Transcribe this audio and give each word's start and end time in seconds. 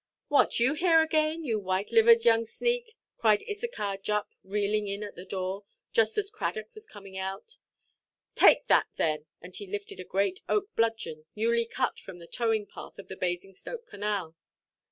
"What, 0.29 0.59
you 0.59 0.73
here 0.73 0.99
again, 1.03 1.43
you 1.45 1.59
white–livered 1.59 2.25
young 2.25 2.43
sneak!" 2.43 2.95
cried 3.17 3.43
Issachar 3.47 3.97
Jupp, 4.01 4.33
reeling 4.41 4.87
in 4.87 5.03
at 5.03 5.13
the 5.13 5.25
door, 5.27 5.63
just 5.93 6.17
as 6.17 6.31
Cradock 6.31 6.73
was 6.73 6.87
coming 6.87 7.19
out; 7.19 7.57
"take 8.33 8.65
that, 8.65 8.87
then——" 8.95 9.27
and 9.43 9.55
he 9.55 9.67
lifted 9.67 9.99
a 9.99 10.03
great 10.03 10.39
oak 10.49 10.75
bludgeon, 10.75 11.25
newly 11.35 11.65
cut 11.67 11.99
from 11.99 12.17
the 12.17 12.25
towing–path 12.25 12.97
of 12.97 13.09
the 13.09 13.15
Basingstoke 13.15 13.85
Canal. 13.85 14.35